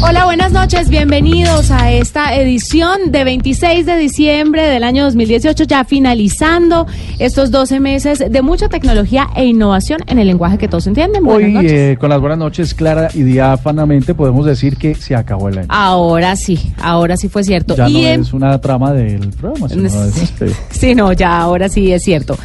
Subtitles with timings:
[0.00, 5.84] Hola, buenas noches, bienvenidos a esta edición de 26 de diciembre del año 2018, ya
[5.84, 6.86] finalizando
[7.18, 11.24] estos 12 meses de mucha tecnología e innovación en el lenguaje que todos entienden.
[11.24, 15.48] Buenas Hoy, eh, con las buenas noches, clara y diáfanamente, podemos decir que se acabó
[15.48, 15.68] el año.
[15.68, 17.74] Ahora sí, ahora sí fue cierto.
[17.74, 20.52] Ya no es una trama del programa, sino es este.
[20.70, 22.38] Sí, no, ya ahora sí es cierto.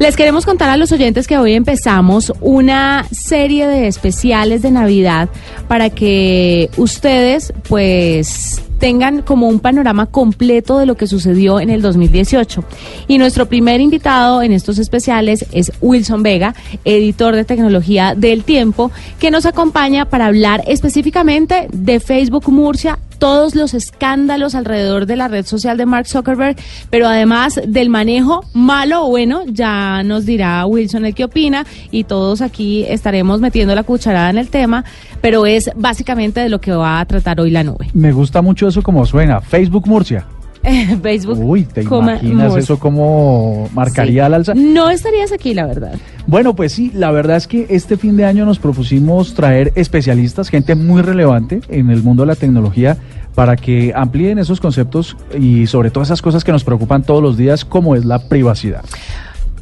[0.00, 5.28] Les queremos contar a los oyentes que hoy empezamos una serie de especiales de Navidad
[5.68, 11.82] para que ustedes pues tengan como un panorama completo de lo que sucedió en el
[11.82, 12.64] 2018.
[13.08, 16.54] Y nuestro primer invitado en estos especiales es Wilson Vega,
[16.86, 23.54] editor de tecnología del tiempo, que nos acompaña para hablar específicamente de Facebook Murcia todos
[23.54, 26.56] los escándalos alrededor de la red social de Mark Zuckerberg,
[26.88, 32.04] pero además del manejo malo o bueno, ya nos dirá Wilson el que opina y
[32.04, 34.84] todos aquí estaremos metiendo la cucharada en el tema,
[35.20, 37.90] pero es básicamente de lo que va a tratar hoy la nube.
[37.92, 40.26] Me gusta mucho eso como suena, Facebook Murcia.
[41.02, 41.38] Facebook.
[41.38, 44.54] Uy, ¿te imaginas eso cómo marcaría al alza?
[44.54, 45.94] No estarías aquí, la verdad.
[46.26, 50.48] Bueno, pues sí, la verdad es que este fin de año nos propusimos traer especialistas,
[50.48, 52.96] gente muy relevante en el mundo de la tecnología,
[53.34, 57.36] para que amplíen esos conceptos y sobre todo esas cosas que nos preocupan todos los
[57.36, 58.84] días, como es la privacidad.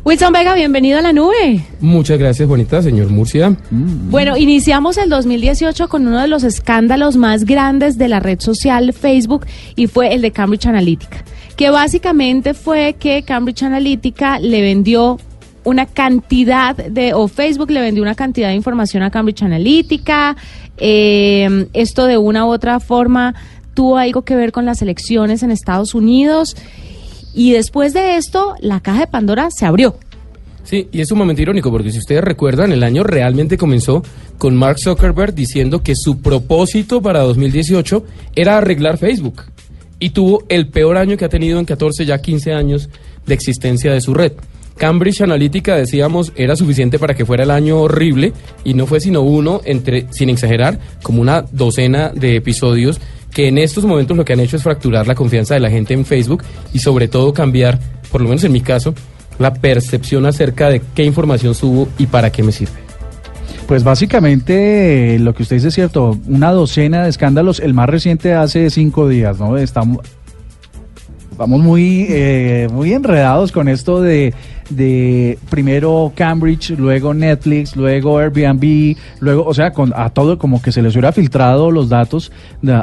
[0.05, 1.65] Wilson Vega, bienvenido a la nube.
[1.81, 3.51] Muchas gracias, bonita, señor Murcia.
[3.51, 4.11] Mm.
[4.11, 8.93] Bueno, iniciamos el 2018 con uno de los escándalos más grandes de la red social
[8.93, 11.25] Facebook y fue el de Cambridge Analytica,
[11.57, 15.19] que básicamente fue que Cambridge Analytica le vendió
[15.65, 20.37] una cantidad de, o Facebook le vendió una cantidad de información a Cambridge Analytica,
[20.79, 23.35] eh, esto de una u otra forma
[23.75, 26.57] tuvo algo que ver con las elecciones en Estados Unidos
[27.35, 29.97] y después de esto, la caja de Pandora se abrió.
[30.65, 34.03] Sí, y es un momento irónico porque si ustedes recuerdan, el año realmente comenzó
[34.37, 38.05] con Mark Zuckerberg diciendo que su propósito para 2018
[38.37, 39.45] era arreglar Facebook.
[39.99, 42.91] Y tuvo el peor año que ha tenido en 14, ya 15 años
[43.27, 44.33] de existencia de su red.
[44.77, 49.23] Cambridge Analytica, decíamos, era suficiente para que fuera el año horrible y no fue sino
[49.23, 53.01] uno, entre, sin exagerar, como una docena de episodios
[53.39, 55.95] que en estos momentos lo que han hecho es fracturar la confianza de la gente
[55.95, 57.79] en Facebook y sobre todo cambiar,
[58.11, 58.95] por lo menos en mi caso,
[59.39, 62.81] la percepción acerca de qué información subo y para qué me sirve.
[63.69, 68.35] Pues básicamente lo que usted dice es cierto, una docena de escándalos, el más reciente
[68.35, 69.57] hace cinco días, ¿no?
[69.57, 70.01] Estamos,
[71.39, 74.35] muy, eh, muy enredados con esto de
[74.71, 80.73] de primero Cambridge, luego Netflix, luego Airbnb, luego, o sea, con, a todo como que
[80.73, 82.33] se les hubiera filtrado los datos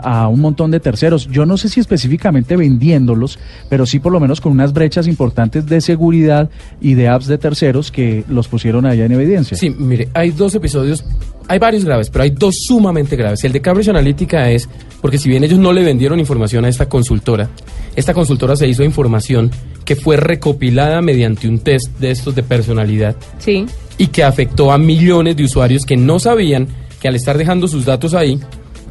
[0.04, 1.28] a un montón de terceros.
[1.28, 5.66] Yo no sé si específicamente vendiéndolos, pero sí por lo menos con unas brechas importantes
[5.66, 6.50] de seguridad
[6.82, 9.58] y de apps de terceros que los pusieron allá en evidencia.
[9.58, 11.06] Sí, mire, hay dos episodios
[11.48, 13.44] hay varios graves, pero hay dos sumamente graves.
[13.44, 14.68] El de Cambridge Analytica es
[15.02, 17.50] porque si bien ellos no le vendieron información a esta consultora,
[17.96, 19.52] esta consultora se hizo información
[19.86, 23.16] que fue recopilada mediante un test de estos de personalidad.
[23.38, 23.66] Sí.
[23.98, 26.68] Y que afectó a millones de usuarios que no sabían
[27.00, 28.40] que al estar dejando sus datos ahí,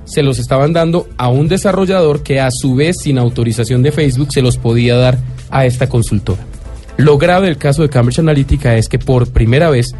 [0.04, 4.28] se los estaban dando a un desarrollador que a su vez sin autorización de Facebook
[4.32, 5.18] se los podía dar
[5.50, 6.44] a esta consultora.
[6.96, 9.94] Lo grave del caso de Cambridge Analytica es que por primera vez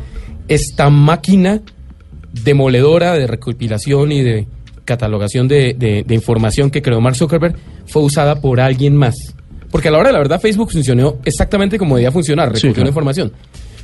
[0.46, 1.60] esta máquina
[2.44, 4.46] demoledora de recopilación y de
[4.84, 5.74] catalogación de,
[6.06, 7.56] de información que creó Mark Zuckerberg
[7.86, 9.34] fue usada por alguien más
[9.74, 12.90] porque a la hora de la verdad Facebook funcionó exactamente como debía funcionar, recogió la
[12.90, 13.32] información.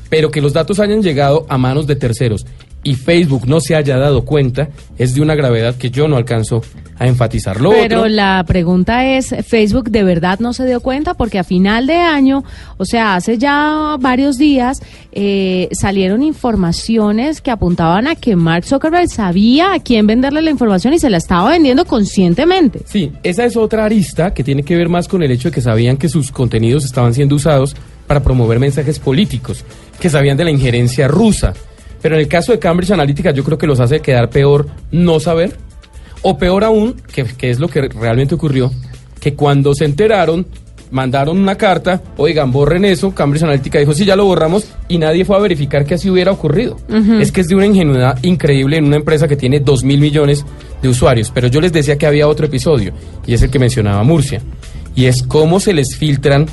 [0.08, 2.46] Pero que los datos hayan llegado a manos de terceros
[2.82, 6.62] y Facebook no se haya dado cuenta es de una gravedad que yo no alcanzo
[6.98, 7.70] a enfatizarlo.
[7.70, 11.14] Pero la pregunta es, ¿Facebook de verdad no se dio cuenta?
[11.14, 12.44] Porque a final de año,
[12.76, 14.82] o sea, hace ya varios días,
[15.12, 20.92] eh, salieron informaciones que apuntaban a que Mark Zuckerberg sabía a quién venderle la información
[20.92, 22.82] y se la estaba vendiendo conscientemente.
[22.84, 25.62] Sí, esa es otra arista que tiene que ver más con el hecho de que
[25.62, 27.74] sabían que sus contenidos estaban siendo usados
[28.06, 29.64] para promover mensajes políticos,
[30.00, 31.54] que sabían de la injerencia rusa.
[32.02, 35.20] Pero en el caso de Cambridge Analytica yo creo que los hace quedar peor no
[35.20, 35.56] saber
[36.22, 38.70] o peor aún, que, es lo que realmente ocurrió,
[39.20, 40.46] que cuando se enteraron,
[40.90, 45.24] mandaron una carta, oigan, borren eso, Cambridge Analytica dijo, sí, ya lo borramos, y nadie
[45.24, 46.76] fue a verificar que así hubiera ocurrido.
[47.20, 50.44] Es que es de una ingenuidad increíble en una empresa que tiene 2 mil millones
[50.82, 51.30] de usuarios.
[51.32, 52.92] Pero yo les decía que había otro episodio,
[53.26, 54.42] y es el que mencionaba Murcia,
[54.94, 56.46] y es cómo se les filtran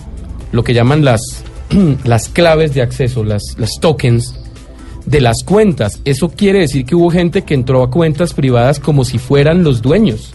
[0.52, 1.44] lo que llaman las,
[2.06, 4.34] las claves de acceso, las, las tokens,
[5.08, 6.02] de las cuentas.
[6.06, 9.82] Eso quiere decir que hubo gente que entró a cuentas privadas como si fueran los
[9.82, 10.34] dueños.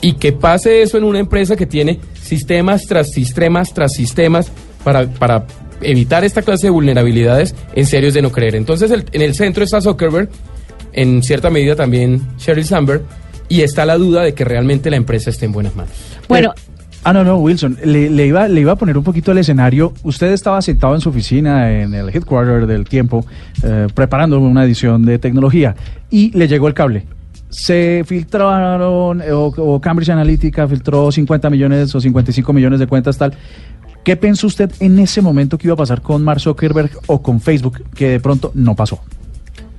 [0.00, 4.50] Y que pase eso en una empresa que tiene sistemas tras sistemas tras sistemas
[4.82, 5.46] para, para
[5.82, 8.56] evitar esta clase de vulnerabilidades, en serio es de no creer.
[8.56, 10.30] Entonces en el centro está Zuckerberg,
[10.94, 13.02] en cierta medida también Sheryl Sandberg,
[13.50, 15.92] y está la duda de que realmente la empresa esté en buenas manos.
[16.26, 16.54] Bueno,
[17.02, 19.94] Ah, no, no, Wilson, le, iba, le iba a poner un poquito el escenario.
[20.02, 23.24] Usted estaba sentado en su oficina, en el headquarter del tiempo,
[23.62, 25.74] eh, preparando una edición de tecnología,
[26.10, 27.06] y le llegó el cable.
[27.48, 33.32] Se filtraron, eh, o, Cambridge Analytica filtró 50 millones o 55 millones de cuentas, tal.
[34.04, 37.40] ¿Qué pensó usted en ese momento que iba a pasar con Mark Zuckerberg o con
[37.40, 39.00] Facebook, que de pronto no pasó?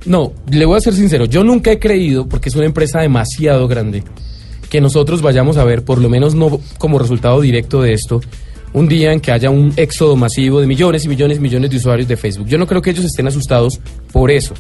[0.08, 3.68] No, le voy a ser sincero, yo nunca he creído, porque es una empresa demasiado
[3.68, 4.04] grande,
[4.72, 8.22] que nosotros vayamos a ver, por lo menos no como resultado directo de esto,
[8.72, 11.76] un día en que haya un éxodo masivo de millones y millones y millones de
[11.76, 12.48] usuarios de Facebook.
[12.48, 13.82] Yo no creo que ellos estén asustados
[14.14, 14.54] por eso.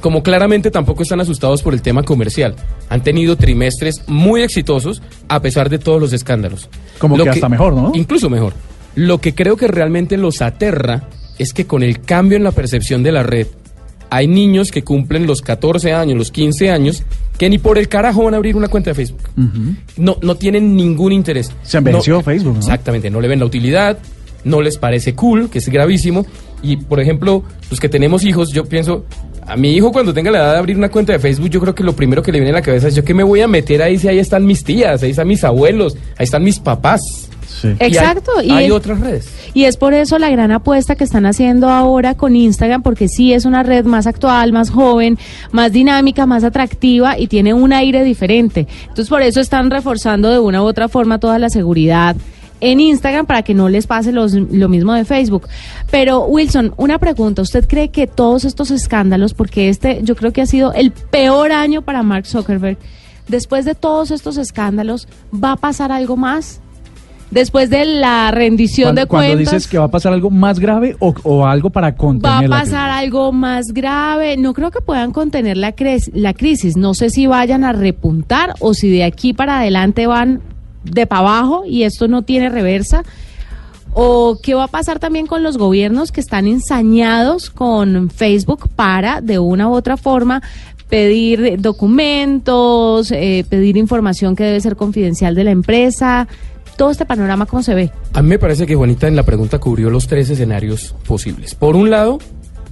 [0.00, 2.54] Como claramente tampoco están asustados por el tema comercial.
[2.90, 6.68] Han tenido trimestres muy exitosos a pesar de todos los escándalos.
[7.00, 7.90] Como que, hasta mejor, ¿no?
[7.92, 8.54] Incluso mejor.
[8.94, 11.08] Lo que creo que realmente los aterra
[11.38, 13.48] es que con el cambio en la percepción de la red,
[14.10, 17.04] hay niños que cumplen los 14 años, los 15 años,
[17.38, 19.22] que ni por el carajo van a abrir una cuenta de Facebook.
[19.96, 21.52] no, no tienen ningún interés.
[21.62, 22.58] Se han vencido Facebook, ¿no?
[22.58, 23.98] Exactamente, no le ven la utilidad,
[24.44, 26.26] no les parece cool, que es gravísimo.
[26.62, 29.06] Y, por ejemplo, los que tenemos hijos, yo pienso,
[29.46, 31.74] a mi hijo cuando tenga la edad de abrir una cuenta de Facebook, yo creo
[31.74, 33.48] que lo primero que le viene a la cabeza es yo que me voy a
[33.48, 37.29] meter ahí si ahí están mis tías, ahí están mis abuelos, ahí están mis papás.
[37.78, 38.42] Exacto.
[38.42, 39.28] Y hay, otras redes.
[39.54, 43.32] Y es por eso la gran apuesta que están haciendo ahora con Instagram, porque sí
[43.32, 45.18] es una red más actual, más joven,
[45.52, 48.66] más dinámica, más atractiva y tiene un aire diferente.
[48.82, 52.16] Entonces por eso están reforzando de una u otra forma toda la seguridad
[52.60, 55.48] en Instagram para que no les pase lo mismo de Facebook.
[55.90, 60.42] Pero Wilson, una pregunta, ¿usted cree que todos estos escándalos, porque este yo creo que
[60.42, 62.78] ha sido el peor año para Mark Zuckerberg,
[63.28, 66.60] después de todos estos escándalos, ¿va a pasar algo más?
[67.30, 69.36] Después de la rendición de cuentas.
[69.36, 72.60] Cuando dices que va a pasar algo más grave o, algo para contener Va a
[72.60, 74.36] pasar algo más grave.
[74.36, 75.74] No creo que puedan contener la,
[76.12, 76.76] la crisis.
[76.76, 80.40] No sé si vayan a repuntar o si de aquí para adelante van
[80.84, 83.04] de para abajo y esto no tiene reversa.
[83.92, 89.20] ¿O qué va a pasar también con los gobiernos que están ensañados con Facebook para,
[89.20, 90.42] de una u otra forma,
[90.88, 96.28] pedir documentos, eh, pedir información que debe ser confidencial de la empresa?
[96.80, 97.90] Todo este panorama, ¿cómo se ve?
[98.14, 101.54] A mí me parece que Juanita en la pregunta cubrió los tres escenarios posibles.
[101.54, 102.18] Por un lado,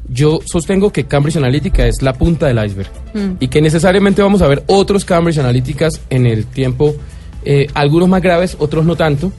[0.08, 3.32] yo sostengo que Cambridge Analytica es la punta del iceberg mm.
[3.38, 6.96] y que necesariamente vamos a ver otros Cambridge Analyticas en el tiempo,
[7.44, 9.30] eh, algunos más graves, otros no tanto,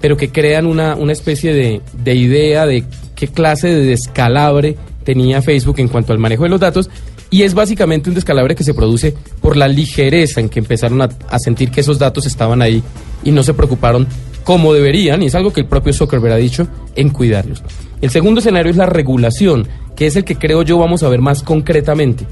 [0.00, 2.82] pero que crean una, una especie de, de idea de
[3.14, 6.88] qué clase de descalabre tenía Facebook en cuanto al manejo de los datos
[7.34, 11.08] y es básicamente un descalabre que se produce por la ligereza en que empezaron a,
[11.40, 12.80] sentir que esos datos estaban ahí
[13.24, 14.06] y no se preocuparon
[14.44, 17.64] como deberían, y es algo que el propio Zuckerberg ha dicho, en cuidarlos.
[18.00, 19.66] El segundo escenario es la regulación,
[19.96, 22.24] que es el que creo yo vamos a ver más concretamente.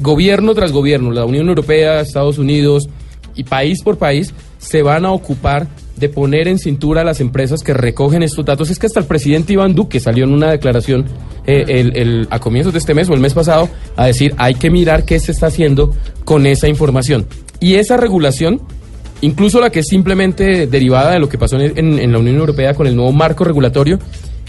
[0.00, 2.88] Gobierno tras gobierno, la Unión Europea, Estados Unidos
[3.34, 7.62] y país por país se van a ocupar de poner en cintura a las empresas
[7.62, 8.70] que recogen estos datos.
[8.70, 11.06] Es que hasta el presidente Iván Duque salió en una declaración
[11.46, 14.70] eh, el, a comienzos de este mes o el mes pasado a decir hay que
[14.70, 15.94] mirar qué se está haciendo
[16.24, 17.26] con esa información.
[17.60, 18.60] Y esa regulación
[19.20, 22.86] incluso la que es simplemente derivada de lo que pasó en, la Unión Europea con
[22.86, 23.98] el nuevo marco regulatorio,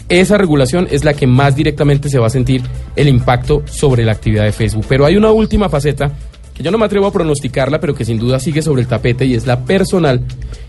[0.10, 2.62] esa regulación es la que más directamente se va a sentir
[2.96, 4.86] el impacto sobre la actividad de Facebook.
[4.88, 6.12] Pero hay una última faceta
[6.55, 9.25] que yo no me atrevo a pronosticarla, pero que sin duda sigue sobre el tapete
[9.25, 10.21] y es la personal,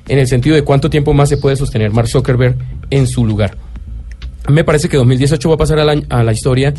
[0.08, 2.56] en el sentido de cuánto tiempo más se puede sostener Mark Zuckerberg
[2.90, 3.56] en su lugar.
[4.48, 6.74] Me parece que 2018 va a pasar a la historia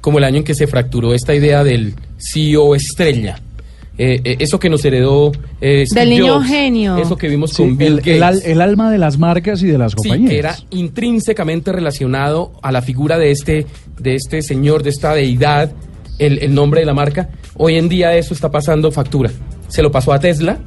[0.00, 3.40] como el año en que se fracturó esta idea del CEO estrella
[3.96, 5.30] eh, eh, eso que nos heredó
[5.60, 8.44] eh, del niño genio eso que vimos con Bill el, Gates.
[8.44, 12.82] El, alma de las marcas y de las compañías que era intrínsecamente relacionado a la
[12.82, 13.66] figura de este
[14.00, 15.70] de este señor de esta deidad
[16.18, 19.30] el, nombre de la marca hoy en día eso está pasando factura.
[19.68, 20.58] Se lo pasó a Tesla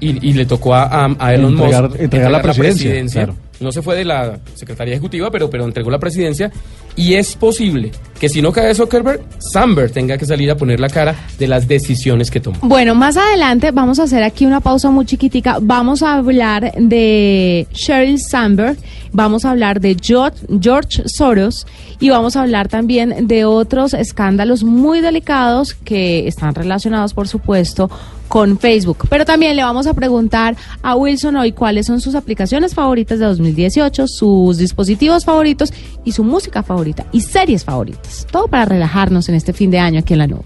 [0.00, 3.28] y, le tocó a, Elon Musk entregar, la presidencia,
[3.60, 6.50] no se fue de la Secretaría Ejecutiva, pero, pero entregó la presidencia.
[6.96, 10.88] Y es posible que si no cae Zuckerberg, Sandberg tenga que salir a poner la
[10.88, 12.58] cara de las decisiones que tomó.
[12.62, 15.58] Bueno, más adelante vamos a hacer aquí una pausa muy chiquitica.
[15.60, 18.78] Vamos a hablar de Sheryl Sandberg,
[19.12, 21.66] vamos a hablar de George Soros
[22.00, 27.90] y vamos a hablar también de otros escándalos muy delicados que están relacionados, por supuesto,
[28.28, 29.06] con Facebook.
[29.08, 33.26] Pero también le vamos a preguntar a Wilson hoy cuáles son sus aplicaciones favoritas de
[33.26, 35.72] 2018, sus dispositivos favoritos
[36.04, 38.26] y su música favorita y series favoritas.
[38.30, 40.44] Todo para relajarnos en este fin de año aquí en la nube.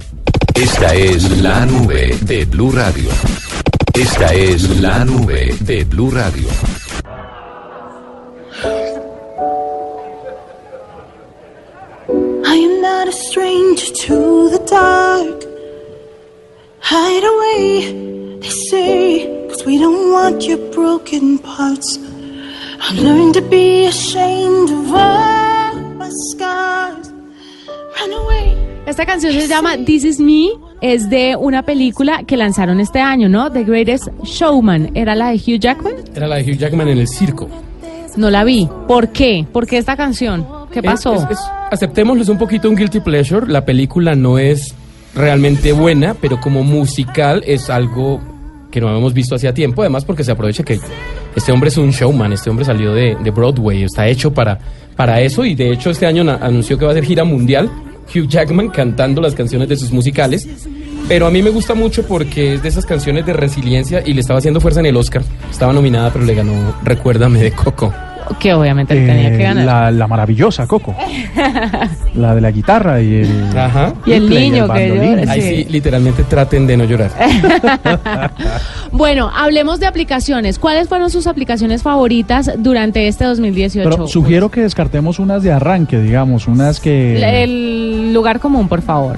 [0.55, 3.11] Esta es la nube de Blue Radio.
[3.95, 6.49] Esta es la nube de Blue Radio.
[12.45, 15.50] I am not a stranger to the dark.
[16.83, 21.99] Hide away, they say, cause we don't want your broken parts.
[22.81, 27.13] I've learned to be ashamed of all my scars.
[28.01, 28.57] Run away.
[28.87, 30.49] Esta canción se llama This Is Me,
[30.81, 33.53] es de una película que lanzaron este año, ¿no?
[33.53, 34.91] The Greatest Showman.
[34.97, 35.95] ¿Era la de Hugh Jackman?
[36.15, 37.49] Era la de Hugh Jackman en el circo.
[38.17, 38.69] No la vi.
[38.89, 39.47] ¿Por qué?
[39.53, 40.45] ¿Por qué esta canción?
[40.73, 41.15] ¿Qué pasó?
[41.15, 41.39] Es- es- es-
[41.71, 43.47] aceptémoslo, es un poquito un guilty pleasure.
[43.47, 44.75] La película no es
[45.15, 48.21] realmente buena, pero como musical es algo
[48.71, 49.83] que no habíamos visto hacía tiempo.
[49.83, 50.79] Además, porque se aprovecha que
[51.35, 54.59] este hombre es un showman, este hombre salió de, Broadway, está hecho para,
[54.97, 55.45] para eso.
[55.45, 57.71] Y de hecho, este año anunció que va a hacer gira mundial.
[58.13, 60.49] Hugh Jackman cantando las canciones de sus musicales.
[61.09, 64.21] Pero a mí me gusta mucho porque es de esas canciones de resiliencia y le
[64.21, 65.23] estaba haciendo fuerza en el Oscar.
[65.51, 67.93] Estaba nominada, pero le ganó Recuérdame de Coco.
[68.39, 69.65] Que obviamente tenía que Eh, ganar.
[69.65, 70.95] la, la maravillosa Coco.
[72.15, 73.57] la de la guitarra y el.
[73.59, 73.93] Ajá.
[74.07, 75.67] Y el niño que llora, Ahí Sí.
[75.71, 77.11] literalmente traten de no llorar.
[78.93, 80.59] Bueno, hablemos de aplicaciones.
[80.59, 83.89] ¿Cuáles fueron sus aplicaciones favoritas durante este 2018?
[83.89, 87.43] Pero sugiero que descartemos unas de arranque, digamos, unas que.
[87.45, 89.17] El lugar común, por favor.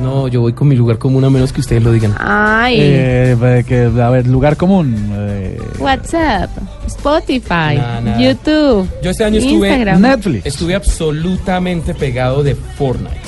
[0.00, 2.14] No, yo voy con mi lugar común a menos que ustedes lo digan.
[2.18, 4.96] Ay, eh, que, a ver, lugar común.
[5.14, 6.50] eh, WhatsApp,
[6.86, 8.18] Spotify, Nah, nah.
[8.18, 10.00] YouTube, Yo este año estuve- Instagram.
[10.00, 10.46] Netflix.
[10.46, 13.20] Estuve absolutamente pegado de Fortnite.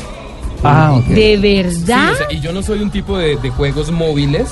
[0.62, 1.04] Ah, ok.
[1.08, 1.36] ¿De Sí,
[1.86, 2.12] verdad?
[2.12, 4.48] o sea, y yo no soy un tipo de, de juegos móviles.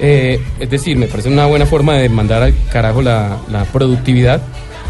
[0.00, 4.40] eh, es decir, me parece una buena forma de mandar al carajo la, la productividad.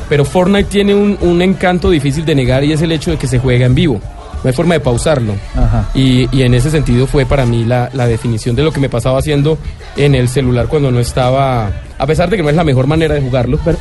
[0.08, 3.26] Pero Fortnite tiene un, un encanto difícil de negar y es el hecho de que
[3.26, 4.00] se juega en vivo.
[4.42, 5.34] No hay forma de pausarlo.
[5.54, 5.88] Ajá.
[5.94, 8.88] Y, y en ese sentido fue para mí la, la definición de lo que me
[8.88, 9.58] pasaba haciendo
[9.96, 13.14] en el celular cuando no estaba, a pesar de que no es la mejor manera
[13.14, 13.78] de jugarlo, pero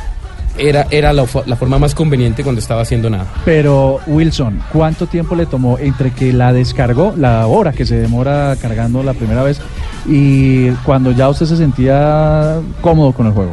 [0.58, 3.26] era, era la, la forma más conveniente cuando estaba haciendo nada.
[3.44, 8.54] Pero, Wilson, ¿cuánto tiempo le tomó entre que la descargó, la hora que se demora
[8.60, 9.60] cargando la primera vez,
[10.06, 13.52] y cuando ya usted se sentía cómodo con el juego?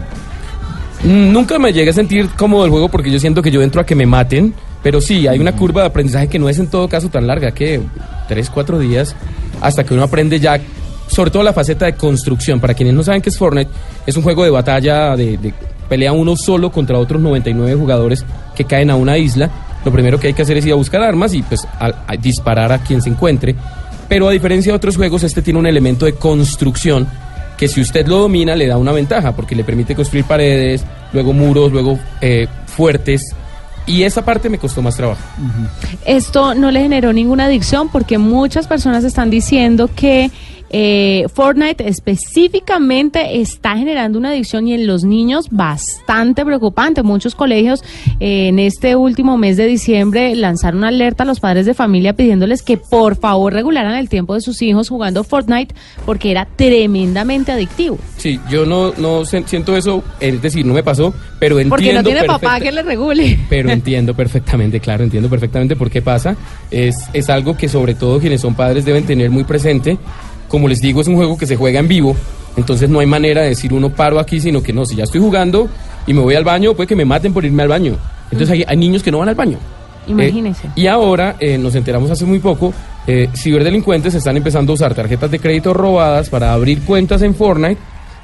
[1.03, 3.79] Mm, Nunca me llegué a sentir cómodo el juego porque yo siento que yo entro
[3.81, 6.67] a que me maten, pero sí, hay una curva de aprendizaje que no es en
[6.67, 7.81] todo caso tan larga, que
[8.27, 9.15] tres, cuatro días,
[9.61, 10.59] hasta que uno aprende ya,
[11.07, 12.59] sobre todo la faceta de construcción.
[12.59, 13.69] Para quienes no saben qué es Fortnite,
[14.05, 15.53] es un juego de batalla, de, de
[15.89, 18.23] pelea uno solo contra otros 99 jugadores
[18.55, 19.49] que caen a una isla.
[19.83, 21.67] Lo primero que hay que hacer es ir a buscar armas y pues
[22.21, 23.55] disparar a quien se encuentre.
[24.07, 27.07] Pero a diferencia de otros juegos, este tiene un elemento de construcción
[27.57, 31.33] que si usted lo domina le da una ventaja porque le permite construir paredes, luego
[31.33, 33.35] muros, luego eh, fuertes.
[33.89, 35.19] Y esa parte me costó más trabajo.
[36.05, 40.29] Esto no le generó ninguna adicción porque muchas personas están diciendo que
[40.69, 47.03] eh, Fortnite específicamente está generando una adicción y en los niños bastante preocupante.
[47.03, 47.83] Muchos colegios
[48.19, 52.13] eh, en este último mes de diciembre lanzaron una alerta a los padres de familia
[52.13, 55.73] pidiéndoles que por favor regularan el tiempo de sus hijos jugando Fortnite
[56.05, 57.97] porque era tremendamente adictivo.
[58.17, 61.75] Sí, yo no, no siento eso, es decir, no me pasó, pero entiendo.
[61.75, 63.39] Porque no tiene papá que le regule.
[63.49, 66.35] Pero entiendo perfectamente, claro, entiendo perfectamente por qué pasa.
[66.69, 69.97] Es, es algo que sobre todo quienes son padres deben tener muy presente.
[70.49, 72.15] Como les digo, es un juego que se juega en vivo,
[72.57, 75.21] entonces no hay manera de decir uno paro aquí, sino que no, si ya estoy
[75.21, 75.69] jugando
[76.05, 77.95] y me voy al baño, puede que me maten por irme al baño.
[78.31, 79.57] Entonces hay, hay niños que no van al baño.
[80.17, 82.73] Eh, y ahora eh, nos enteramos hace muy poco,
[83.05, 87.79] eh, ciberdelincuentes están empezando a usar tarjetas de crédito robadas para abrir cuentas en Fortnite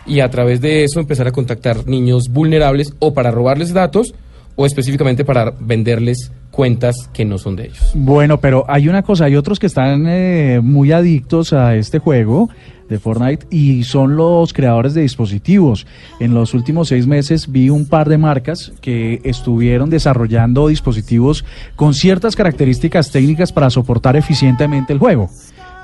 [0.07, 4.15] y a través de eso empezar a contactar niños vulnerables o para robarles datos
[4.55, 7.91] o específicamente para venderles cuentas que no son de ellos.
[7.93, 12.49] Bueno, pero hay una cosa, hay otros que están eh, muy adictos a este juego
[12.87, 15.85] de Fortnite y son los creadores de dispositivos.
[16.19, 21.43] En los últimos seis meses vi un par de marcas que estuvieron desarrollando dispositivos
[21.75, 25.29] con ciertas características técnicas para soportar eficientemente el juego.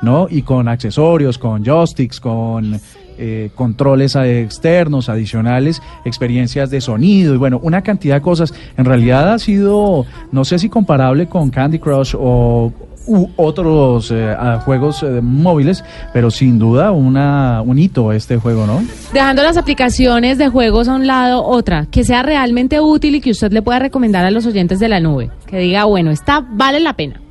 [0.02, 0.28] ¿no?
[0.30, 2.80] Y con accesorios, con joysticks, con
[3.24, 8.52] eh, controles externos, adicionales, experiencias de sonido y bueno, una cantidad de cosas.
[8.78, 12.74] En realidad ha sido, no sé si comparable con Candy Crush o
[13.06, 14.36] u otros eh,
[14.66, 18.84] juegos eh, móviles, pero sin duda una, un hito este juego, ¿no?
[19.14, 23.32] Dejando las aplicaciones de juegos a un lado, otra que sea realmente útil y que
[23.32, 25.30] usted le pueda recomendar a los oyentes de la nube.
[25.46, 27.22] Que diga, bueno, esta vale la pena.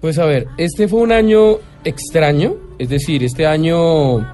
[0.00, 4.26] Pues a ver, este fue un año extraño, es decir, este año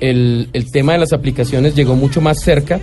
[0.00, 2.80] el, el tema de las aplicaciones llegó mucho más cerca.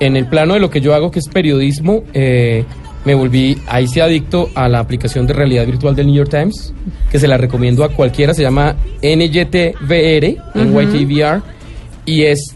[0.00, 2.64] En el plano de lo que yo hago, que es periodismo, eh,
[3.04, 6.72] me volví ahí sí adicto a la aplicación de realidad virtual del New York Times,
[7.10, 11.42] que se la recomiendo a cualquiera, se llama NYTVR, NYTVR,
[12.04, 12.54] y es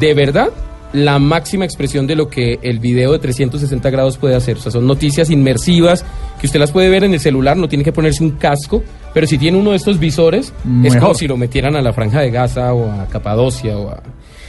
[0.00, 0.48] de verdad
[0.96, 4.56] la máxima expresión de lo que el video de 360 grados puede hacer.
[4.56, 6.04] O sea, son noticias inmersivas
[6.40, 8.82] que usted las puede ver en el celular, no tiene que ponerse un casco,
[9.14, 11.16] pero si tiene uno de estos visores, es como Mejor.
[11.16, 14.02] si lo metieran a la Franja de Gaza o a Capadocia o a...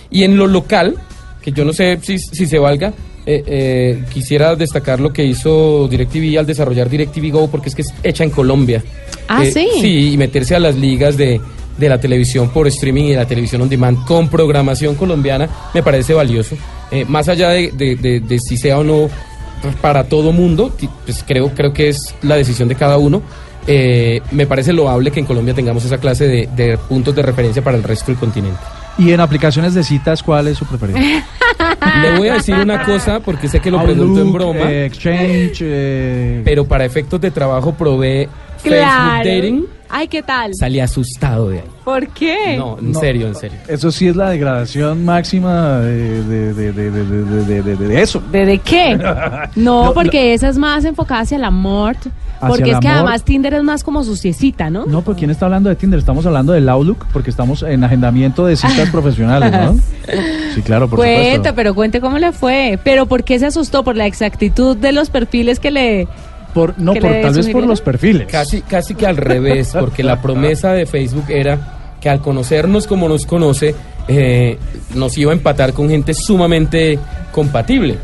[0.09, 0.95] Y en lo local,
[1.41, 2.93] que yo no sé si, si se valga,
[3.29, 7.81] eh, eh, quisiera destacar lo que hizo DirecTV al desarrollar DirecTV Go, porque es que
[7.81, 8.81] es hecha en Colombia.
[9.27, 9.67] Ah, Eh, ¿sí?
[9.81, 11.41] Sí, y meterse a las ligas de,
[11.77, 15.83] de la televisión por streaming y de la televisión on demand con programación colombiana me
[15.83, 16.55] parece valioso.
[16.91, 19.09] Eh, más allá de, de- de- de si sea o no
[19.81, 20.71] para todo mundo,
[21.05, 23.21] pues creo, creo que es la decisión de cada uno.
[23.69, 27.61] Eh, me parece loable que en Colombia tengamos esa clase de, de puntos de referencia
[27.61, 28.59] para el resto del continente.
[28.97, 30.99] Y en aplicaciones de citas, ¿cuál es su preferida?
[32.01, 34.85] Le voy a decir una cosa porque sé que lo pregunto en Outlook, broma, eh,
[34.85, 39.65] Exchange, eh, pero para efectos de trabajo probé Facebook Dating.
[39.89, 40.51] Ay, ¿qué tal?
[40.55, 41.65] Salí asustado de ahí.
[41.85, 42.57] ¿Por qué?
[42.57, 42.99] No, en No.
[42.99, 43.57] serio, en serio.
[43.67, 48.01] eso sí es la degradación máxima de, de, de, de, de, de- de- de- de
[48.01, 48.21] eso.
[48.31, 48.97] ¿De, de qué?
[49.55, 51.95] No, No, porque esa es más enfocada hacia el amor.
[52.39, 52.99] Porque es que amor.
[52.99, 54.85] además Tinder es más como suciecita, ¿no?
[54.85, 55.97] No, pues ¿quién está hablando de Tinder?
[55.97, 59.79] Estamos hablando del Outlook porque estamos en agendamiento de citas profesionales, ¿no?
[60.53, 61.55] Sí, claro, por Cuente, supuesto.
[61.55, 62.79] pero cuente cómo le fue.
[62.83, 63.83] Pero ¿por qué se asustó?
[63.83, 66.07] ¿Por la exactitud de los perfiles que le...
[66.57, 68.27] Por, no, por, tal vez por los perfiles.
[68.31, 73.07] Casi, casi que al revés, porque la promesa de Facebook era que al conocernos como
[73.07, 73.75] nos conoce,
[74.07, 74.57] eh,
[74.95, 76.97] nos iba a empatar con gente sumamente
[77.31, 77.97] compatible.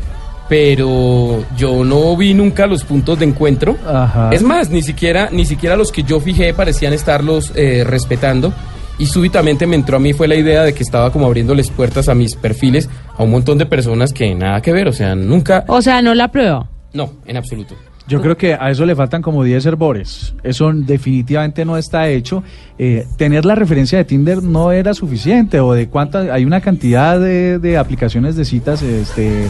[0.48, 3.76] Pero yo no vi nunca los puntos de encuentro.
[3.84, 4.30] Ajá.
[4.30, 8.52] Es más, ni siquiera, ni siquiera los que yo fijé parecían estarlos eh, respetando.
[9.00, 12.08] Y súbitamente me entró a mí fue la idea de que estaba como abriéndoles puertas
[12.08, 15.64] a mis perfiles a un montón de personas que nada que ver, o sea, nunca...
[15.66, 16.68] O sea, no la prueba.
[16.92, 17.74] No, en absoluto.
[18.06, 20.34] Yo creo que a eso le faltan como 10 herbores.
[20.42, 22.42] Eso definitivamente no está hecho.
[22.78, 26.28] Eh, tener la referencia de Tinder no era suficiente o de cuántas...
[26.28, 29.48] Hay una cantidad de, de aplicaciones de citas, este...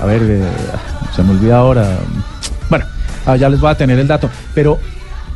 [0.00, 0.42] A ver, eh,
[1.14, 1.88] se me olvida ahora.
[2.68, 2.84] Bueno,
[3.26, 4.28] ah, ya les voy a tener el dato.
[4.54, 4.78] Pero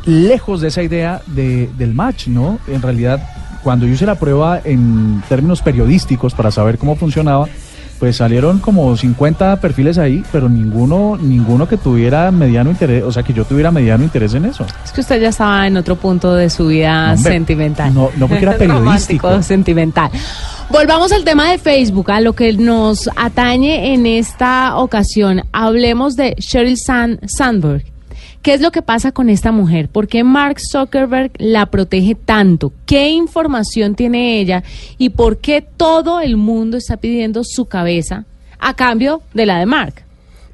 [0.05, 2.59] lejos de esa idea de- del match, ¿no?
[2.67, 3.21] En realidad,
[3.63, 7.47] cuando yo hice la prueba en términos periodísticos para saber cómo funcionaba,
[7.99, 13.23] pues salieron como 50 perfiles ahí, pero ninguno, ninguno que tuviera mediano interés, o sea,
[13.23, 14.65] que yo tuviera mediano interés en eso.
[14.85, 17.93] Es que usted ya estaba en otro punto de su vida No, hombre, sentimental.
[17.93, 19.27] no, no porque era periodístico.
[19.27, 20.09] Romántico, sentimental.
[20.69, 25.41] Volvamos al tema de Facebook, a lo que nos atañe en esta ocasión.
[25.51, 27.83] Hablemos de Sheryl Sand Sandberg.
[28.41, 29.89] ¿Qué es lo que pasa con esta mujer?
[29.89, 32.71] ¿Por qué Mark Zuckerberg la protege tanto?
[32.85, 34.63] ¿Qué información tiene ella?
[34.97, 38.25] ¿Y por qué todo el mundo está pidiendo su cabeza
[38.57, 40.05] a cambio de la de Mark?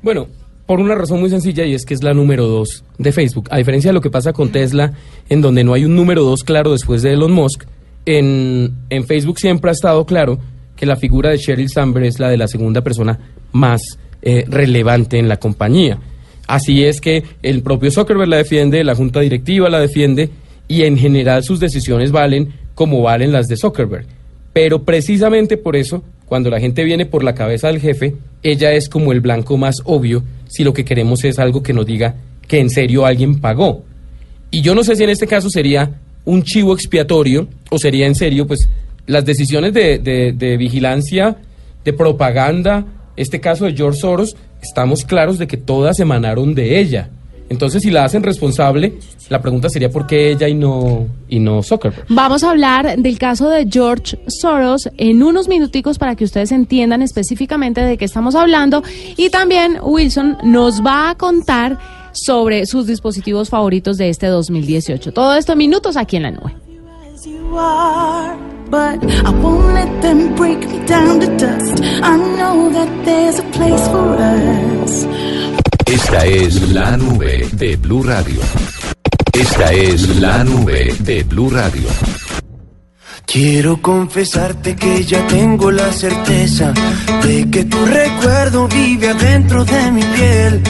[0.02, 0.28] Bueno,
[0.65, 3.48] por una razón muy sencilla y es que es la número dos de Facebook.
[3.52, 4.93] A diferencia de lo que pasa con Tesla,
[5.30, 7.65] en donde no hay un número dos claro después de Elon Musk,
[8.08, 10.39] en, en Facebook siempre ha estado claro
[10.76, 13.19] que la figura de Sheryl Sandberg es la de la segunda persona
[13.52, 13.82] más
[14.21, 16.00] eh, relevante en la compañía.
[16.47, 20.29] Así es que el propio Zuckerberg la defiende, la junta directiva la defiende
[20.67, 24.05] y en general sus decisiones valen como valen las de Zuckerberg.
[24.53, 28.89] Pero precisamente por eso, cuando la gente viene por la cabeza del jefe, ella es
[28.89, 32.15] como el blanco más obvio si lo que queremos es algo que nos diga
[32.47, 33.84] que en serio alguien pagó.
[34.51, 38.15] Y yo no sé si en este caso sería un chivo expiatorio o sería en
[38.15, 38.69] serio, pues,
[39.08, 41.36] las decisiones de, de- vigilancia,
[41.84, 42.86] de propaganda,
[43.17, 47.10] este caso de George Soros, estamos claros de que todas emanaron de ella.
[47.47, 48.93] Entonces, si la hacen responsable,
[49.30, 52.06] la pregunta sería por qué ella y no, y no Zuckerberg.
[52.10, 57.04] Vamos a hablar del caso de George Soros en unos minuticos para que ustedes entiendan
[57.04, 58.84] específicamente de qué estamos hablando
[59.15, 61.78] y también Wilson nos va a contar
[62.13, 65.12] sobre sus dispositivos favoritos de este 2018.
[65.13, 66.64] Todo esto minutos aquí en la nube.
[67.25, 68.38] As you are,
[68.69, 71.83] but I won't let them break me down to dust.
[72.03, 75.05] I know that there's a place for us.
[75.85, 78.41] Esta es la nube de Blue Radio.
[79.33, 81.88] Esta es la nube de Blue Radio.
[83.25, 86.73] Quiero confesarte que ya tengo la certeza
[87.23, 90.61] de que tu recuerdo vive adentro de mi piel.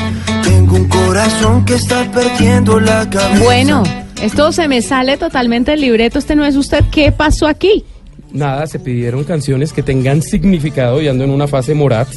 [0.43, 3.43] Tengo un corazón que está perdiendo la cabeza.
[3.43, 3.83] Bueno,
[4.21, 6.19] esto se me sale totalmente del libreto.
[6.19, 6.83] Este no es usted.
[6.91, 7.83] ¿Qué pasó aquí?
[8.31, 12.07] Nada, se pidieron canciones que tengan significado y ando en una fase morat.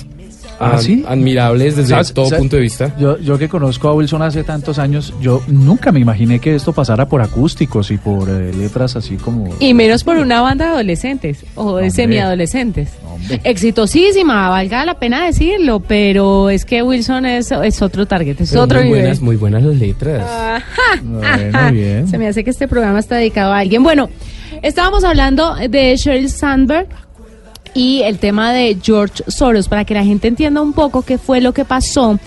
[0.61, 1.05] ¿Ah, sí?
[1.07, 2.41] admirables desde ¿Sabes- todo sabes?
[2.41, 2.95] punto de vista.
[2.99, 6.73] Yo, yo que conozco a Wilson hace tantos años, yo nunca me imaginé que esto
[6.73, 9.49] pasara por acústicos y por eh, letras así como...
[9.61, 11.91] Y menos por una banda de adolescentes o de Hombre.
[11.91, 12.91] semiadolescentes.
[13.09, 13.41] Hombre.
[13.45, 18.63] Exitosísima, valga la pena decirlo, pero es que Wilson es, es otro target, es Pero
[18.63, 19.01] otro muy nivel.
[19.03, 20.25] buenas, muy buenas las letras.
[20.29, 22.09] Ajá, Bueno, bien.
[22.09, 23.83] Se me hace que este programa está dedicado a alguien.
[23.83, 24.09] Bueno,
[24.63, 26.89] estábamos hablando de Sheryl Sandberg
[27.75, 31.41] y el tema de George Soros, para que la gente entienda un poco qué fue
[31.41, 32.19] lo que pasó.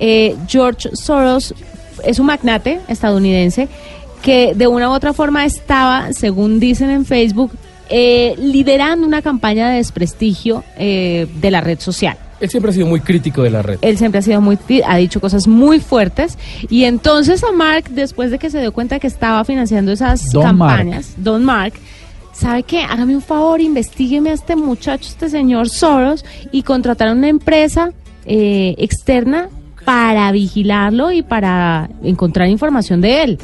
[0.00, 1.54] Eh, George Soros
[2.04, 3.68] es un magnate estadounidense
[4.22, 7.52] que de una u otra forma estaba, según dicen en Facebook,
[7.88, 12.16] eh, liderando una campaña de desprestigio eh, de la red social.
[12.40, 13.78] Él siempre ha sido muy crítico de la red.
[13.80, 18.30] Él siempre ha sido muy, ha dicho cosas muy fuertes y entonces a Mark, después
[18.30, 21.72] de que se dio cuenta que estaba financiando esas Don campañas, Don Mark,
[22.38, 22.82] ¿sabe qué?
[22.82, 27.92] Hágame un favor, investigueme a este muchacho, este señor Soros y contrataron una empresa
[28.26, 29.48] eh, externa
[29.84, 33.38] para vigilarlo y para encontrar información de él.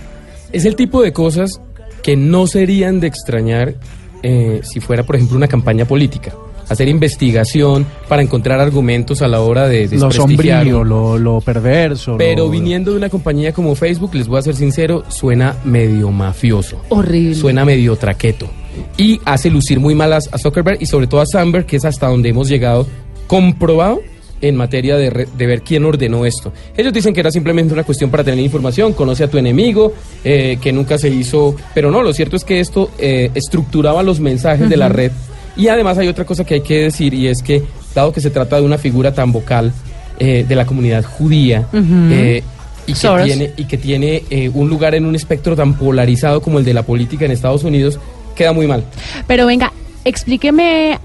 [0.52, 1.60] Es el tipo de cosas
[2.02, 3.74] que no serían de extrañar
[4.22, 6.32] eh, si fuera, por ejemplo, una campaña política.
[6.68, 10.58] Hacer investigación para encontrar argumentos a la hora de Lo desprestigiar.
[10.64, 12.16] sombrío, lo, lo perverso.
[12.16, 16.10] Pero lo- viniendo de una compañía como Facebook, les voy a ser sincero, suena medio
[16.10, 16.80] mafioso.
[16.88, 17.34] Horrible.
[17.34, 18.48] Suena medio traqueto.
[18.96, 21.84] Y hace lucir muy mal a, a Zuckerberg y sobre todo a Sandberg, que es
[21.84, 22.86] hasta donde hemos llegado
[23.26, 24.00] comprobado
[24.40, 26.52] en materia de, re- de ver quién ordenó esto.
[26.76, 30.58] Ellos dicen que era simplemente una cuestión para tener información, conoce a tu enemigo, eh,
[30.60, 31.54] que nunca se hizo...
[31.72, 35.12] Pero no, lo cierto es que esto eh, estructuraba los mensajes de la red.
[35.56, 37.62] Y además hay otra cosa que hay que decir y es que,
[37.94, 39.72] dado que se trata de una figura tan vocal
[40.18, 42.42] eh, de la comunidad judía, eh,
[42.86, 43.26] y que Soros.
[43.26, 46.74] tiene, y que tiene eh, un lugar en un espectro tan polarizado como el de
[46.74, 47.98] la política en Estados Unidos,
[48.34, 48.84] queda muy mal.
[49.26, 49.72] Pero venga,
[50.04, 50.98] explíqueme,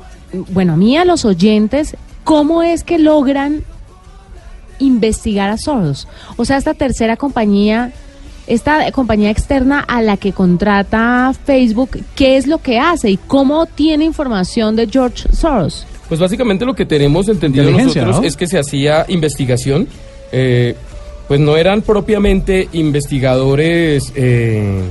[0.50, 3.64] bueno, a mí, a los oyentes, cómo es que logran
[4.80, 6.08] investigar a Soros.
[6.38, 7.92] O sea, esta tercera compañía,
[8.50, 13.66] esta compañía externa a la que contrata Facebook, ¿qué es lo que hace y cómo
[13.66, 15.86] tiene información de George Soros?
[16.08, 18.24] Pues básicamente lo que tenemos entendido nosotros ¿no?
[18.24, 19.88] es que se hacía investigación.
[20.32, 20.76] eh,
[21.30, 24.82] pues no eran propiamente investigadores eh,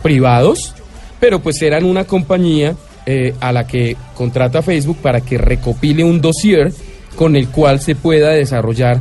[0.00, 0.76] privados,
[1.18, 6.20] pero pues eran una compañía eh, a la que contrata Facebook para que recopile un
[6.20, 6.72] dossier
[7.16, 9.00] con el cual se pueda desarrollar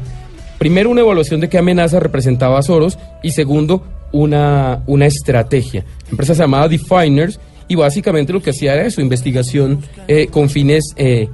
[0.59, 5.85] primero una evaluación de qué amenaza representaba a Soros y segundo una, una estrategia.
[6.03, 10.49] La empresa se llamaba Definers y básicamente lo que hacía era eso, investigación eh, con
[10.49, 11.29] fines eh,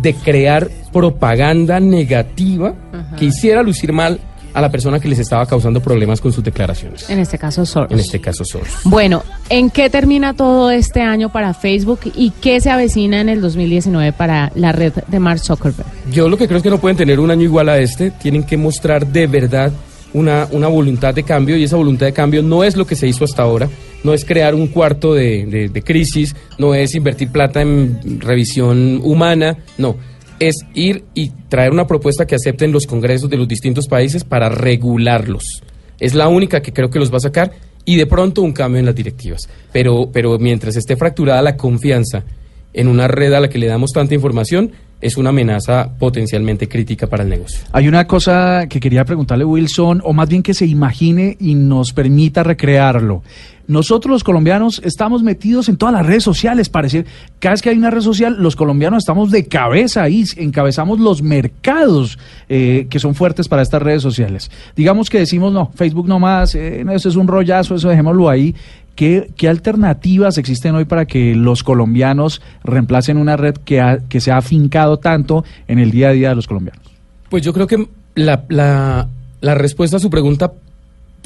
[0.00, 2.74] de crear propaganda negativa
[3.18, 4.18] que hiciera lucir mal
[4.54, 7.08] a la persona que les estaba causando problemas con sus declaraciones.
[7.10, 7.90] En este caso, Soros.
[7.92, 8.68] En este caso, Soros.
[8.84, 13.40] Bueno, ¿en qué termina todo este año para Facebook y qué se avecina en el
[13.40, 15.86] 2019 para la red de Mark Zuckerberg?
[16.10, 18.44] Yo lo que creo es que no pueden tener un año igual a este, tienen
[18.44, 19.72] que mostrar de verdad
[20.14, 23.08] una, una voluntad de cambio y esa voluntad de cambio no es lo que se
[23.08, 23.68] hizo hasta ahora,
[24.04, 29.00] no es crear un cuarto de, de- de crisis, no es invertir plata en revisión
[29.02, 29.96] humana, no,
[30.38, 34.48] es ir y traer una propuesta que acepten los congresos de los distintos países para
[34.48, 35.62] regularlos.
[35.98, 37.52] Es la única que creo que los va a sacar
[37.84, 39.48] y de pronto un cambio en las directivas.
[39.72, 42.24] Pero, pero mientras esté fracturada la confianza
[42.72, 47.08] en una red a la que le damos tanta información, es una amenaza potencialmente crítica
[47.08, 47.60] para el negocio.
[47.72, 51.92] Hay una cosa que quería preguntarle Wilson, o más bien que se imagine y nos
[51.92, 53.22] permita recrearlo.
[53.68, 57.04] Nosotros los colombianos estamos metidos en todas las redes sociales, parece.
[57.38, 61.22] Cada vez que hay una red social, los colombianos estamos de cabeza ahí, encabezamos los
[61.22, 64.50] mercados eh, que son fuertes para estas redes sociales.
[64.76, 68.54] Digamos que decimos, no, Facebook no más, eh, eso es un rollazo, eso dejémoslo ahí.
[68.96, 74.98] ¿Qué, alternativas existen hoy para que los colombianos reemplacen una red que, se ha afincado
[74.98, 76.82] tanto en el día a día de los colombianos?
[77.30, 79.08] Pues yo creo que la
[79.40, 80.52] respuesta a su pregunta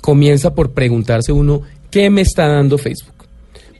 [0.06, 3.26] comienza por preguntarse uno, ¿qué me está dando Facebook?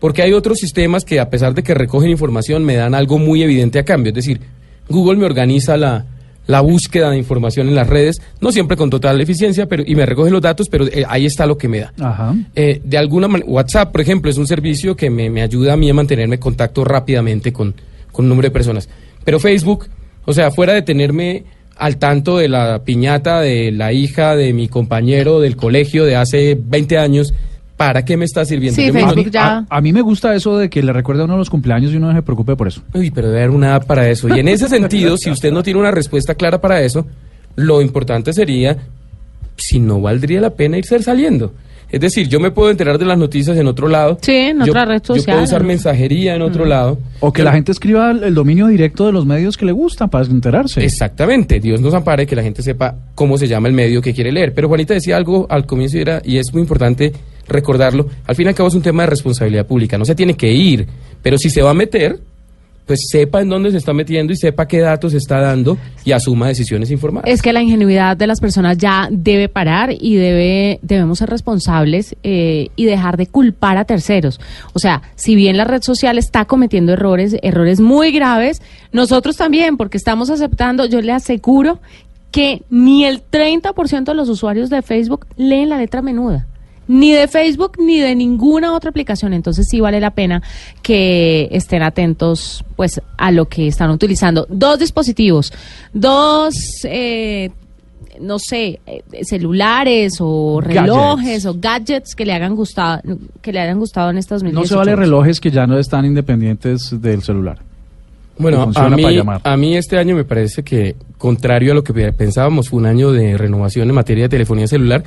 [0.01, 3.45] Porque hay otros sistemas que a pesar de que recogen información me dan algo muy
[3.45, 4.11] evidente a cambio.
[4.11, 4.41] Es decir,
[4.89, 6.05] Google me organiza la,
[6.49, 10.05] la búsqueda de información en las redes, no siempre con total eficiencia, pero, y me
[10.05, 11.93] recoge los datos, pero eh, ahí está lo que me da.
[12.01, 12.35] Ajá.
[12.57, 15.77] Eh, de alguna manera, WhatsApp, por ejemplo, es un servicio que me, me ayuda a
[15.77, 17.73] mí a mantenerme en contacto rápidamente con,
[18.11, 18.89] con un número de personas.
[19.25, 19.87] Pero Facebook,
[20.25, 21.45] o sea, fuera de tenerme
[21.77, 26.59] al tanto de la piñata de la hija de mi compañero del colegio de hace
[26.61, 27.35] 20 años,
[27.77, 28.81] ¿para qué me está sirviendo?
[28.81, 31.23] Sí, me Facebook mí, ya- a- a mí me gusta eso de que le recuerde
[31.23, 32.81] a uno los cumpleaños y uno no se preocupe por eso.
[32.95, 34.35] Uy, pero debe haber una app para eso.
[34.35, 37.07] Y en ese sentido, si usted no tiene una respuesta clara para eso,
[37.57, 38.77] lo importante sería
[39.57, 41.53] si no valdría la pena irse saliendo.
[41.91, 44.19] Es decir, yo me puedo enterar de las noticias en otro lado.
[44.21, 46.99] Sí, en Yo- otra red Yo puedo usar mensajería en otro lado.
[47.21, 50.11] O que la gente escriba el, el dominio directo de los medios que le gustan
[50.11, 50.85] para enterarse.
[50.85, 54.33] Exactamente, Dios nos ampare que la gente sepa cómo se llama el medio que quiere
[54.33, 54.53] leer.
[54.53, 57.13] Pero Juanita decía algo al comienzo y, era, y es muy importante
[57.49, 58.09] recordarlo.
[58.27, 59.97] Al fin y al cabo es un tema de responsabilidad pública.
[59.97, 60.87] No se tiene que ir,
[61.23, 62.19] pero si se va a meter,
[62.87, 66.47] pues sepa en dónde se está metiendo y sepa qué datos está dando y asuma
[66.47, 67.29] decisiones informadas.
[67.29, 72.15] Es que la ingenuidad de las personas ya debe parar y debe debemos ser responsables
[72.23, 74.41] eh, y dejar de culpar a terceros.
[74.73, 79.77] O sea, si bien la red social está cometiendo errores, errores muy graves, nosotros también,
[79.77, 81.81] porque estamos aceptando, yo le aseguro
[82.31, 86.47] que ni el 30% de los usuarios de Facebook leen la letra menuda.
[86.89, 89.33] Ni de Facebook ni de ninguna otra aplicación.
[89.33, 90.43] Entonces sí vale la pena
[90.83, 94.47] que estén atentos pues a lo que están utilizando.
[94.49, 95.53] Dos dispositivos,
[95.93, 97.51] dos eh,
[98.21, 101.47] no sé, eh, celulares o relojes Gadgets.
[101.47, 103.01] o gadgets que le hagan gustado
[103.43, 104.63] que le hayan gustado en estos 2018.
[104.63, 107.59] No se vale relojes que ya no están independientes del celular.
[108.39, 109.41] Bueno, a funciona mí, para llamar.
[109.45, 112.87] a mí este año me parece que, contrario a lo que pe- pensábamos, fue un
[112.87, 115.05] año de renovación en materia de telefonía celular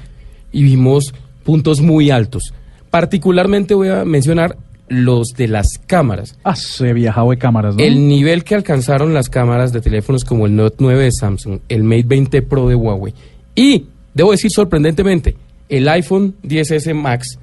[0.52, 1.14] y vimos
[1.50, 2.54] puntos muy altos.
[2.92, 4.56] Particularmente voy a mencionar
[4.88, 6.38] los de las cámaras.
[6.44, 7.84] Ah, se viajado de cámaras, ¿no?
[7.84, 11.84] El nivel que alcanzaron las cámaras de teléfonos como el Note 9 de Samsung, el
[11.84, 13.16] Mate 20 Pro de Huawei
[13.56, 15.36] y, debo decir sorprendentemente,
[15.70, 17.40] el iPhone 10S Max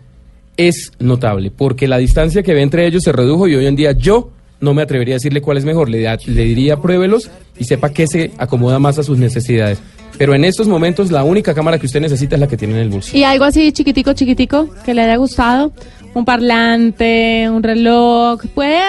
[0.57, 3.91] es notable porque la distancia que ve entre ellos se redujo y hoy en día
[3.91, 5.89] yo no me atrevería a decirle cuál es mejor.
[5.89, 9.81] Le, da- le diría pruébelos y sepa qué se acomoda más a sus necesidades.
[10.19, 12.81] Pero en estos momentos la única cámara que usted necesita es la que tiene en
[12.81, 13.19] el bolsillo.
[13.19, 15.73] Y algo así chiquitico, chiquitico, que le haya gustado.
[16.15, 18.41] Un parlante, un reloj.
[18.55, 18.81] Puede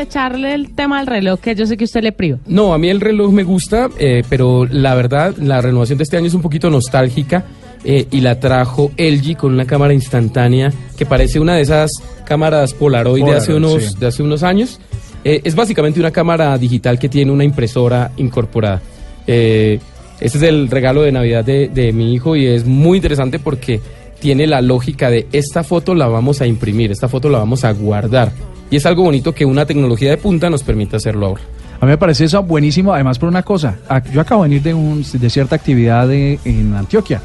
[0.00, 2.38] echarle el tema al reloj, que yo sé que usted le priva.
[2.46, 6.16] No, a mí el reloj me gusta, eh, pero la verdad, la renovación de este
[6.16, 7.44] año es un poquito nostálgica
[7.84, 11.90] eh, y la trajo LG con una cámara instantánea que parece una de esas
[12.24, 13.98] cámaras Polaroid, de, hace Polaroid, unos, sí.
[13.98, 14.80] de hace unos años.
[15.24, 18.80] Eh, es básicamente una cámara digital que tiene una impresora incorporada.
[19.26, 19.78] Eh,
[20.20, 23.80] este es el regalo de Navidad de, de mi hijo y es muy interesante porque
[24.20, 27.72] tiene la lógica de esta foto la vamos a imprimir, esta foto la vamos a
[27.72, 28.32] guardar.
[28.70, 31.42] Y es algo bonito que una tecnología de punta nos permite hacerlo ahora.
[31.80, 33.76] A mí me parece eso buenísimo, además por una cosa.
[34.12, 37.22] Yo acabo de venir de, un, de cierta actividad de- en Antioquia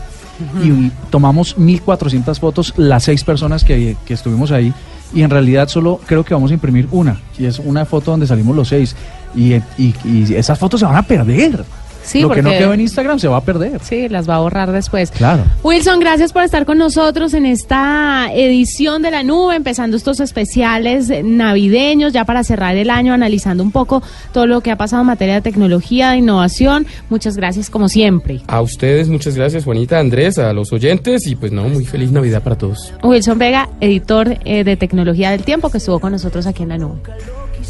[0.64, 4.74] y tomamos 1.400 fotos las seis personas que, que estuvimos ahí
[5.14, 8.26] y en realidad solo creo que vamos a imprimir una y es una foto donde
[8.28, 8.96] salimos los seis
[9.36, 11.64] y, y- y esas fotos se van a perder.
[12.04, 13.82] Sí, Lo que no quedó en Instagram se va a perder.
[13.84, 15.12] Sí, las va a borrar después.
[15.12, 15.44] Claro.
[15.64, 21.12] Wilson, gracias por estar con nosotros en esta edición de la nube, empezando estos especiales
[21.24, 25.08] navideños, ya para cerrar el año, analizando un poco todo lo que ha pasado en
[25.08, 26.86] materia de tecnología, de innovación.
[27.10, 28.42] Muchas gracias, como siempre.
[28.48, 32.44] A ustedes, muchas gracias, Juanita, Andrés, a los oyentes y pues no, muy feliz Navidad
[32.44, 32.94] para todos.
[33.04, 36.78] Wilson Vega, editor eh, de Tecnología del Tiempo, que estuvo con nosotros aquí en la
[36.78, 37.00] nube.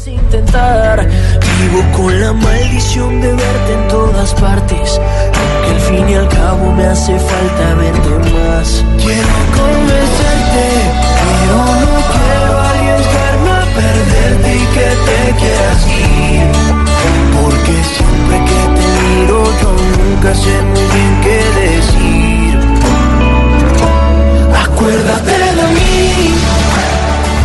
[0.06, 1.06] Intentar.
[1.06, 5.00] Vivo con la maldición de verte en todas partes.
[5.38, 8.84] Aunque al fin y al cabo me hace falta verte más.
[8.98, 10.66] Quiero convencerte,
[11.22, 16.46] pero no quiero arriesgarme a perderte y que te quieras ir.
[17.36, 19.70] Porque siempre que te miro yo
[20.02, 22.54] nunca sé muy bien qué decir.
[24.64, 26.53] Acuérdate de mí.